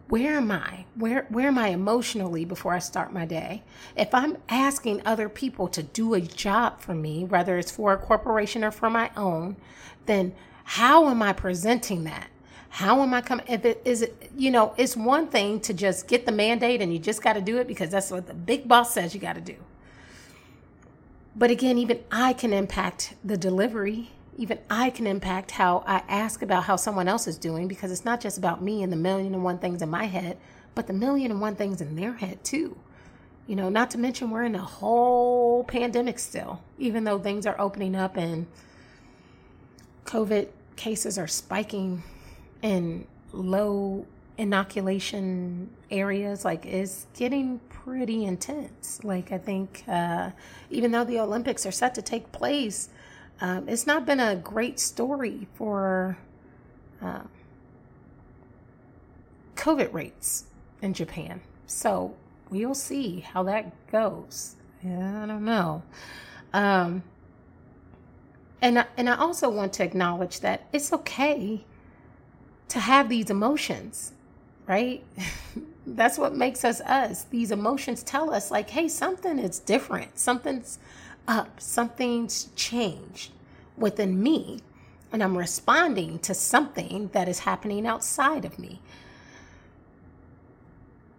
where 0.08 0.36
am 0.36 0.52
I? 0.52 0.84
Where 0.94 1.26
where 1.28 1.48
am 1.48 1.58
I 1.58 1.68
emotionally 1.68 2.44
before 2.44 2.74
I 2.74 2.78
start 2.78 3.12
my 3.12 3.24
day? 3.26 3.62
If 3.96 4.14
I'm 4.14 4.38
asking 4.48 5.02
other 5.04 5.28
people 5.28 5.68
to 5.68 5.82
do 5.82 6.14
a 6.14 6.20
job 6.20 6.80
for 6.80 6.94
me, 6.94 7.24
whether 7.24 7.58
it's 7.58 7.70
for 7.70 7.92
a 7.92 7.96
corporation 7.96 8.64
or 8.64 8.70
for 8.70 8.90
my 8.90 9.10
own, 9.16 9.56
then 10.06 10.34
how 10.64 11.08
am 11.08 11.22
I 11.22 11.32
presenting 11.32 12.04
that? 12.04 12.28
How 12.68 13.02
am 13.02 13.14
I 13.14 13.20
coming? 13.20 13.46
If 13.48 13.64
it 13.64 13.82
is 13.84 14.02
it, 14.02 14.30
you 14.36 14.50
know, 14.50 14.74
it's 14.76 14.96
one 14.96 15.28
thing 15.28 15.60
to 15.60 15.72
just 15.72 16.08
get 16.08 16.26
the 16.26 16.32
mandate 16.32 16.82
and 16.82 16.92
you 16.92 16.98
just 16.98 17.22
got 17.22 17.34
to 17.34 17.40
do 17.40 17.58
it 17.58 17.66
because 17.66 17.90
that's 17.90 18.10
what 18.10 18.26
the 18.26 18.34
big 18.34 18.68
boss 18.68 18.92
says 18.92 19.14
you 19.14 19.20
got 19.20 19.34
to 19.36 19.40
do. 19.40 19.56
But 21.36 21.50
again, 21.50 21.78
even 21.78 22.00
I 22.10 22.32
can 22.32 22.52
impact 22.52 23.14
the 23.24 23.36
delivery 23.36 24.10
even 24.38 24.58
I 24.68 24.90
can 24.90 25.06
impact 25.06 25.52
how 25.52 25.82
I 25.86 26.02
ask 26.08 26.42
about 26.42 26.64
how 26.64 26.76
someone 26.76 27.08
else 27.08 27.26
is 27.26 27.38
doing 27.38 27.68
because 27.68 27.90
it's 27.90 28.04
not 28.04 28.20
just 28.20 28.38
about 28.38 28.62
me 28.62 28.82
and 28.82 28.92
the 28.92 28.96
million 28.96 29.34
and 29.34 29.42
one 29.42 29.58
things 29.58 29.82
in 29.82 29.88
my 29.88 30.04
head, 30.04 30.36
but 30.74 30.86
the 30.86 30.92
million 30.92 31.30
and 31.30 31.40
one 31.40 31.56
things 31.56 31.80
in 31.80 31.96
their 31.96 32.14
head 32.14 32.44
too. 32.44 32.76
You 33.46 33.56
know, 33.56 33.68
not 33.68 33.90
to 33.92 33.98
mention 33.98 34.30
we're 34.30 34.44
in 34.44 34.54
a 34.54 34.60
whole 34.60 35.64
pandemic 35.64 36.18
still, 36.18 36.60
even 36.78 37.04
though 37.04 37.18
things 37.18 37.46
are 37.46 37.58
opening 37.58 37.96
up 37.96 38.16
and 38.16 38.46
COVID 40.04 40.48
cases 40.76 41.16
are 41.18 41.28
spiking 41.28 42.02
in 42.60 43.06
low 43.32 44.06
inoculation 44.38 45.70
areas 45.90 46.44
like 46.44 46.66
is 46.66 47.06
getting 47.14 47.58
pretty 47.68 48.24
intense 48.24 49.02
like 49.02 49.32
i 49.32 49.38
think 49.38 49.82
uh, 49.88 50.30
even 50.70 50.90
though 50.90 51.04
the 51.04 51.18
olympics 51.18 51.64
are 51.64 51.72
set 51.72 51.94
to 51.94 52.02
take 52.02 52.30
place 52.32 52.90
um, 53.40 53.68
it's 53.68 53.86
not 53.86 54.06
been 54.06 54.20
a 54.20 54.36
great 54.36 54.80
story 54.80 55.46
for 55.54 56.16
uh, 57.02 57.22
COVID 59.56 59.92
rates 59.92 60.44
in 60.80 60.94
Japan. 60.94 61.40
So 61.66 62.14
we'll 62.50 62.74
see 62.74 63.20
how 63.20 63.42
that 63.44 63.72
goes. 63.90 64.56
Yeah, 64.82 65.24
I 65.24 65.26
don't 65.26 65.44
know. 65.44 65.82
Um, 66.52 67.02
and 68.62 68.78
I, 68.78 68.86
and 68.96 69.08
I 69.10 69.16
also 69.16 69.50
want 69.50 69.72
to 69.74 69.84
acknowledge 69.84 70.40
that 70.40 70.66
it's 70.72 70.92
okay 70.92 71.64
to 72.68 72.80
have 72.80 73.08
these 73.08 73.30
emotions, 73.30 74.12
right? 74.66 75.04
That's 75.86 76.18
what 76.18 76.34
makes 76.34 76.64
us 76.64 76.80
us. 76.80 77.24
These 77.24 77.50
emotions 77.50 78.02
tell 78.02 78.32
us 78.32 78.50
like, 78.50 78.70
hey, 78.70 78.88
something 78.88 79.38
is 79.38 79.58
different. 79.60 80.18
Something's 80.18 80.78
up, 81.28 81.60
something's 81.60 82.48
changed 82.56 83.32
within 83.76 84.22
me, 84.22 84.60
and 85.12 85.22
I'm 85.22 85.36
responding 85.36 86.18
to 86.20 86.34
something 86.34 87.10
that 87.12 87.28
is 87.28 87.40
happening 87.40 87.86
outside 87.86 88.44
of 88.44 88.58
me. 88.58 88.80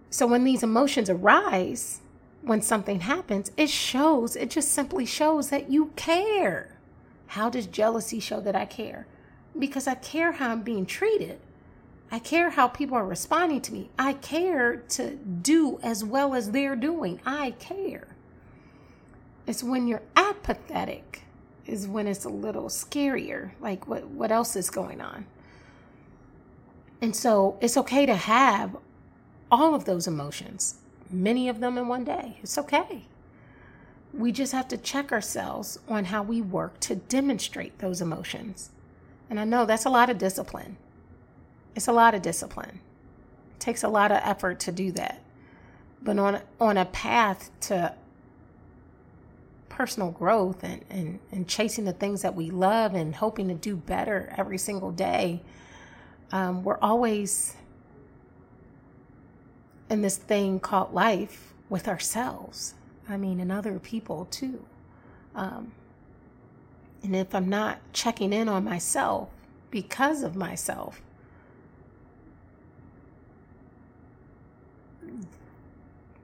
So 0.09 0.25
when 0.25 0.43
these 0.43 0.63
emotions 0.63 1.09
arise, 1.09 2.01
when 2.41 2.61
something 2.61 3.01
happens, 3.01 3.51
it 3.57 3.69
shows, 3.69 4.35
it 4.35 4.49
just 4.49 4.71
simply 4.71 5.05
shows 5.05 5.49
that 5.49 5.69
you 5.69 5.91
care. 5.95 6.77
How 7.27 7.49
does 7.49 7.67
jealousy 7.67 8.19
show 8.19 8.39
that 8.41 8.55
I 8.55 8.65
care? 8.65 9.05
Because 9.57 9.87
I 9.87 9.95
care 9.95 10.33
how 10.33 10.51
I'm 10.51 10.61
being 10.61 10.85
treated. 10.85 11.39
I 12.11 12.19
care 12.19 12.51
how 12.51 12.67
people 12.67 12.97
are 12.97 13.05
responding 13.05 13.61
to 13.61 13.73
me. 13.73 13.89
I 13.99 14.13
care 14.13 14.77
to 14.77 15.15
do 15.15 15.79
as 15.83 16.03
well 16.05 16.33
as 16.33 16.51
they're 16.51 16.75
doing. 16.75 17.19
I 17.25 17.51
care. 17.51 18.07
It's 19.45 19.63
when 19.63 19.87
you're 19.87 20.03
apathetic 20.15 21.23
is 21.65 21.85
when 21.85 22.07
it's 22.07 22.23
a 22.23 22.29
little 22.29 22.69
scarier. 22.69 23.51
Like 23.59 23.87
what 23.87 24.07
what 24.07 24.31
else 24.31 24.55
is 24.55 24.69
going 24.69 25.01
on? 25.01 25.25
And 27.01 27.15
so 27.15 27.57
it's 27.61 27.77
okay 27.77 28.05
to 28.05 28.15
have 28.15 28.75
all 29.51 29.75
of 29.75 29.85
those 29.85 30.07
emotions, 30.07 30.75
many 31.09 31.47
of 31.47 31.59
them 31.59 31.77
in 31.77 31.87
one 31.87 32.03
day. 32.03 32.37
It's 32.41 32.57
okay. 32.57 33.05
We 34.13 34.31
just 34.31 34.53
have 34.53 34.67
to 34.69 34.77
check 34.77 35.11
ourselves 35.11 35.77
on 35.87 36.05
how 36.05 36.23
we 36.23 36.41
work 36.41 36.79
to 36.81 36.95
demonstrate 36.95 37.79
those 37.79 38.01
emotions. 38.01 38.71
And 39.29 39.39
I 39.39 39.43
know 39.43 39.65
that's 39.65 39.85
a 39.85 39.89
lot 39.89 40.09
of 40.09 40.17
discipline. 40.17 40.77
It's 41.77 41.87
a 41.87 41.93
lot 41.93 42.15
of 42.15 42.23
discipline. 42.23 42.79
It 43.51 43.59
takes 43.59 43.83
a 43.83 43.87
lot 43.87 44.11
of 44.11 44.19
effort 44.23 44.59
to 44.61 44.71
do 44.71 44.91
that. 44.93 45.21
But 46.01 46.17
on 46.17 46.41
on 46.59 46.75
a 46.75 46.85
path 46.85 47.51
to 47.61 47.93
personal 49.69 50.09
growth 50.09 50.63
and, 50.63 50.83
and, 50.89 51.19
and 51.31 51.47
chasing 51.47 51.85
the 51.85 51.93
things 51.93 52.23
that 52.23 52.33
we 52.33 52.49
love 52.49 52.95
and 52.95 53.15
hoping 53.15 53.47
to 53.49 53.53
do 53.53 53.75
better 53.75 54.33
every 54.35 54.57
single 54.57 54.91
day, 54.91 55.43
um, 56.31 56.63
we're 56.63 56.79
always 56.79 57.55
in 59.87 60.01
this 60.01 60.17
thing 60.17 60.59
called 60.59 60.95
life 60.95 61.53
with 61.69 61.87
ourselves. 61.87 62.73
I 63.07 63.17
mean, 63.17 63.39
and 63.39 63.51
other 63.51 63.77
people 63.77 64.25
too. 64.31 64.65
Um, 65.35 65.73
and 67.03 67.15
if 67.15 67.35
I'm 67.35 67.49
not 67.49 67.77
checking 67.93 68.33
in 68.33 68.49
on 68.49 68.63
myself 68.63 69.29
because 69.69 70.23
of 70.23 70.35
myself, 70.35 71.03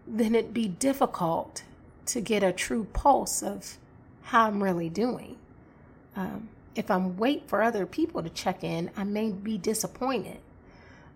then 0.06 0.36
it'd 0.36 0.54
be 0.54 0.68
difficult 0.68 1.64
to 2.08 2.22
get 2.22 2.44
a 2.44 2.52
true 2.52 2.86
pulse 2.94 3.42
of 3.42 3.78
how 4.24 4.48
I'm 4.48 4.62
really 4.62 4.90
doing. 4.90 5.38
Um, 6.16 6.50
if 6.76 6.90
I'm 6.90 7.18
wait 7.18 7.48
for 7.48 7.62
other 7.62 7.86
people 7.86 8.24
to 8.24 8.30
check 8.30 8.64
in, 8.64 8.92
I 8.98 9.04
may 9.04 9.32
be 9.32 9.58
disappointed. 9.58 10.40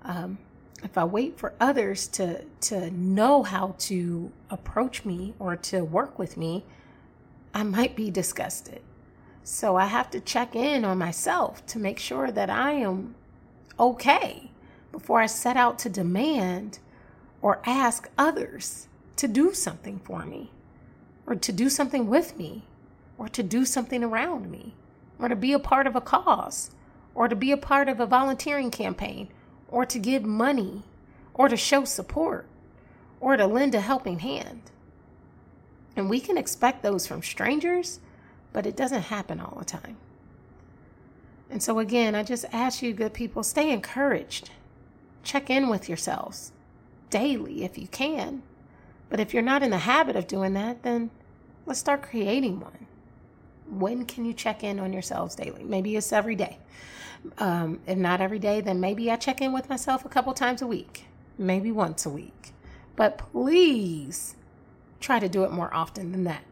Um, 0.04 0.38
if 0.84 0.98
I 0.98 1.04
wait 1.04 1.38
for 1.38 1.54
others 1.60 2.08
to 2.10 2.44
to 2.62 2.92
know 2.92 3.44
how 3.44 3.76
to 3.80 4.32
approach 4.50 5.04
me 5.06 5.34
or 5.40 5.56
to 5.56 5.84
work 5.84 6.20
with 6.20 6.38
me, 6.38 6.64
I 7.54 7.64
might 7.64 7.96
be 7.96 8.12
disgusted. 8.12 8.82
So 9.44 9.76
I 9.78 9.86
have 9.86 10.12
to 10.12 10.20
check 10.20 10.56
in 10.56 10.86
on 10.86 10.98
myself 10.98 11.66
to 11.68 11.80
make 11.80 12.00
sure 12.00 12.32
that 12.32 12.50
I 12.50 12.74
am 12.74 13.16
okay 13.80 14.52
before 14.92 15.22
I 15.22 15.26
set 15.26 15.58
out 15.58 15.80
to 15.80 15.90
demand 15.90 16.80
or 17.42 17.62
ask 17.66 18.10
others 18.18 18.88
to 19.16 19.28
do 19.28 19.54
something 19.54 20.00
for 20.00 20.26
me 20.26 20.52
or 21.26 21.36
to 21.36 21.52
do 21.52 21.70
something 21.70 22.08
with 22.08 22.38
me 22.38 22.64
or 23.18 23.28
to 23.28 23.44
do 23.44 23.66
something 23.66 24.04
around 24.04 24.50
me 24.50 24.74
or 25.20 25.28
to 25.28 25.36
be 25.36 25.54
a 25.54 25.60
part 25.60 25.88
of 25.88 25.96
a 25.96 26.02
cause 26.02 26.72
or 27.16 27.28
to 27.28 27.36
be 27.36 27.52
a 27.52 27.58
part 27.58 27.90
of 27.90 28.00
a 28.00 28.06
volunteering 28.06 28.72
campaign 28.72 29.28
or 29.70 29.86
to 29.86 30.00
give 30.00 30.24
money 30.24 30.84
or 31.34 31.50
to 31.50 31.58
show 31.58 31.84
support 31.84 32.46
or 33.20 33.36
to 33.36 33.46
lend 33.46 33.76
a 33.76 33.82
helping 33.82 34.20
hand. 34.20 34.62
And 35.96 36.10
we 36.10 36.20
can 36.20 36.38
expect 36.38 36.84
those 36.84 37.08
from 37.08 37.24
strangers, 37.24 38.00
but 38.54 38.68
it 38.68 38.78
doesn't 38.78 39.04
happen 39.04 39.40
all 39.40 39.58
the 39.58 39.66
time. 39.66 39.98
And 41.50 41.64
so, 41.64 41.80
again, 41.80 42.14
I 42.14 42.24
just 42.24 42.46
ask 42.52 42.84
you, 42.84 42.94
good 42.94 43.14
people, 43.14 43.42
stay 43.42 43.72
encouraged. 43.72 44.52
Check 45.24 45.50
in 45.50 45.70
with 45.70 45.90
yourselves 45.90 46.52
daily 47.10 47.64
if 47.64 47.78
you 47.78 47.88
can. 47.88 48.44
But 49.10 49.20
if 49.20 49.34
you're 49.34 49.44
not 49.44 49.64
in 49.64 49.70
the 49.70 49.78
habit 49.78 50.16
of 50.16 50.28
doing 50.28 50.54
that, 50.54 50.84
then 50.84 51.10
let's 51.66 51.80
start 51.80 52.04
creating 52.04 52.60
one. 52.60 52.88
When 53.70 54.06
can 54.06 54.26
you 54.26 54.34
check 54.34 54.64
in 54.64 54.80
on 54.80 54.94
yourselves 54.94 55.36
daily? 55.36 55.64
Maybe 55.64 55.96
it's 55.96 56.14
every 56.14 56.36
day. 56.36 56.58
Um, 57.38 57.80
if 57.88 57.98
not 57.98 58.22
every 58.22 58.40
day, 58.40 58.62
then 58.62 58.80
maybe 58.80 59.12
I 59.12 59.16
check 59.16 59.42
in 59.42 59.54
with 59.54 59.70
myself 59.70 60.06
a 60.06 60.10
couple 60.10 60.34
times 60.34 60.62
a 60.62 60.68
week, 60.68 61.06
maybe 61.38 61.72
once 61.72 62.06
a 62.06 62.10
week. 62.10 62.54
But 62.96 63.18
please 63.18 64.36
try 65.00 65.20
to 65.20 65.30
do 65.30 65.44
it 65.44 65.52
more 65.52 65.74
often 65.74 66.12
than 66.12 66.24
that. 66.26 66.44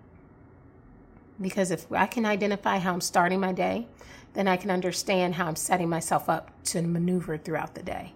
Because 1.39 1.71
if 1.71 1.91
I 1.91 2.05
can 2.05 2.25
identify 2.25 2.79
how 2.79 2.93
I'm 2.93 3.01
starting 3.01 3.39
my 3.39 3.51
day, 3.51 3.88
then 4.33 4.47
I 4.47 4.57
can 4.57 4.69
understand 4.69 5.35
how 5.35 5.47
I'm 5.47 5.55
setting 5.55 5.89
myself 5.89 6.29
up 6.29 6.51
to 6.65 6.81
maneuver 6.81 7.38
throughout 7.38 7.75
the 7.75 7.83
day. 7.83 8.13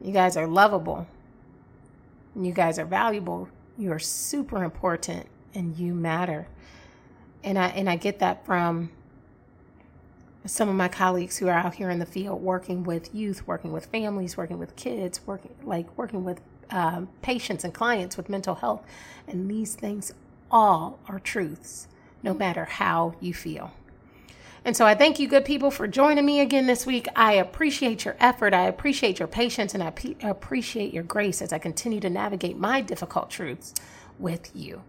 You 0.00 0.12
guys 0.12 0.36
are 0.36 0.46
lovable. 0.46 1.06
You 2.34 2.52
guys 2.52 2.78
are 2.78 2.84
valuable. 2.84 3.48
You 3.76 3.92
are 3.92 3.98
super 3.98 4.64
important 4.64 5.26
and 5.54 5.76
you 5.76 5.94
matter. 5.94 6.46
And 7.44 7.58
I 7.58 7.68
and 7.68 7.90
I 7.90 7.96
get 7.96 8.20
that 8.20 8.46
from 8.46 8.90
some 10.44 10.68
of 10.68 10.74
my 10.74 10.88
colleagues 10.88 11.38
who 11.38 11.48
are 11.48 11.54
out 11.58 11.74
here 11.74 11.90
in 11.90 11.98
the 11.98 12.06
field 12.06 12.42
working 12.42 12.84
with 12.84 13.14
youth, 13.14 13.46
working 13.46 13.72
with 13.72 13.86
families, 13.86 14.36
working 14.36 14.58
with 14.58 14.74
kids, 14.76 15.20
working 15.26 15.54
like 15.62 15.86
working 15.96 16.24
with 16.24 16.40
um, 16.70 17.08
patients 17.20 17.64
and 17.64 17.74
clients 17.74 18.16
with 18.16 18.28
mental 18.28 18.56
health. 18.56 18.82
And 19.28 19.50
these 19.50 19.74
things 19.74 20.12
all 20.50 20.98
are 21.08 21.18
truths, 21.18 21.86
no 22.22 22.34
matter 22.34 22.64
how 22.64 23.14
you 23.20 23.34
feel. 23.34 23.72
And 24.64 24.76
so 24.76 24.86
I 24.86 24.94
thank 24.94 25.18
you, 25.18 25.26
good 25.26 25.44
people, 25.44 25.72
for 25.72 25.88
joining 25.88 26.24
me 26.24 26.38
again 26.38 26.66
this 26.66 26.86
week. 26.86 27.08
I 27.16 27.32
appreciate 27.32 28.04
your 28.04 28.14
effort. 28.20 28.54
I 28.54 28.68
appreciate 28.68 29.18
your 29.18 29.26
patience 29.26 29.74
and 29.74 29.82
I 29.82 29.90
p- 29.90 30.16
appreciate 30.22 30.94
your 30.94 31.02
grace 31.02 31.42
as 31.42 31.52
I 31.52 31.58
continue 31.58 31.98
to 31.98 32.08
navigate 32.08 32.56
my 32.56 32.80
difficult 32.80 33.28
truths 33.28 33.74
with 34.20 34.54
you. 34.54 34.82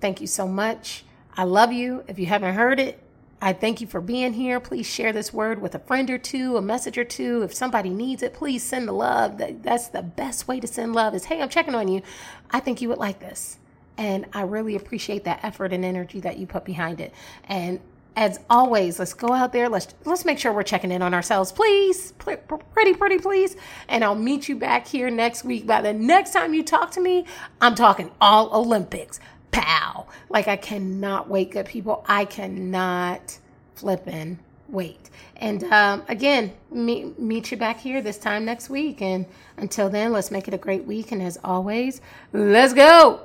Thank 0.00 0.20
you 0.20 0.26
so 0.26 0.48
much. 0.48 1.04
I 1.36 1.44
love 1.44 1.72
you. 1.72 2.02
If 2.08 2.18
you 2.18 2.26
haven't 2.26 2.56
heard 2.56 2.80
it, 2.80 2.98
I 3.40 3.52
thank 3.52 3.80
you 3.80 3.86
for 3.86 4.00
being 4.00 4.32
here. 4.32 4.58
Please 4.58 4.86
share 4.86 5.12
this 5.12 5.32
word 5.32 5.62
with 5.62 5.76
a 5.76 5.78
friend 5.78 6.10
or 6.10 6.18
two, 6.18 6.56
a 6.56 6.62
message 6.62 6.98
or 6.98 7.04
two. 7.04 7.42
If 7.42 7.54
somebody 7.54 7.90
needs 7.90 8.24
it, 8.24 8.34
please 8.34 8.64
send 8.64 8.88
the 8.88 8.92
love. 8.92 9.40
That's 9.62 9.88
the 9.88 10.02
best 10.02 10.48
way 10.48 10.58
to 10.58 10.66
send 10.66 10.92
love 10.92 11.14
is, 11.14 11.26
hey, 11.26 11.40
I'm 11.40 11.48
checking 11.48 11.76
on 11.76 11.86
you. 11.86 12.02
I 12.50 12.58
think 12.58 12.82
you 12.82 12.88
would 12.88 12.98
like 12.98 13.20
this. 13.20 13.58
And 13.96 14.26
I 14.32 14.42
really 14.42 14.74
appreciate 14.74 15.24
that 15.24 15.40
effort 15.44 15.72
and 15.72 15.84
energy 15.84 16.20
that 16.20 16.38
you 16.38 16.46
put 16.46 16.64
behind 16.64 17.00
it. 17.00 17.14
And 17.44 17.80
as 18.16 18.40
always, 18.50 18.98
let's 18.98 19.14
go 19.14 19.32
out 19.32 19.52
there. 19.52 19.68
Let's 19.68 19.94
let's 20.04 20.24
make 20.24 20.38
sure 20.38 20.52
we're 20.52 20.62
checking 20.62 20.90
in 20.90 21.02
on 21.02 21.14
ourselves, 21.14 21.52
please. 21.52 22.12
Pretty, 22.12 22.94
pretty, 22.94 23.18
please. 23.18 23.56
And 23.88 24.04
I'll 24.04 24.14
meet 24.14 24.48
you 24.48 24.56
back 24.56 24.86
here 24.86 25.10
next 25.10 25.44
week. 25.44 25.66
By 25.66 25.80
the 25.80 25.92
next 25.92 26.32
time 26.32 26.52
you 26.52 26.62
talk 26.62 26.90
to 26.92 27.00
me, 27.00 27.26
I'm 27.60 27.74
talking 27.74 28.10
all 28.20 28.54
Olympics. 28.54 29.20
Pow! 29.52 30.06
Like 30.28 30.48
I 30.48 30.56
cannot 30.56 31.28
wait, 31.28 31.52
good 31.52 31.66
people. 31.66 32.04
I 32.06 32.24
cannot 32.24 33.38
flipping 33.74 34.38
wait. 34.68 35.10
And 35.36 35.64
um, 35.64 36.02
again, 36.08 36.52
meet, 36.70 37.18
meet 37.18 37.50
you 37.50 37.56
back 37.56 37.78
here 37.78 38.02
this 38.02 38.18
time 38.18 38.44
next 38.44 38.70
week. 38.70 39.02
And 39.02 39.26
until 39.56 39.88
then, 39.88 40.12
let's 40.12 40.30
make 40.30 40.48
it 40.48 40.54
a 40.54 40.58
great 40.58 40.84
week. 40.84 41.12
And 41.12 41.22
as 41.22 41.38
always, 41.42 42.00
let's 42.32 42.74
go. 42.74 43.22